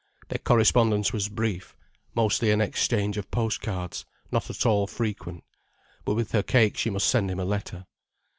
[0.29, 1.75] Their correspondence was brief,
[2.15, 5.43] mostly an exchange of post cards, not at all frequent.
[6.05, 7.85] But with her cake she must send him a letter.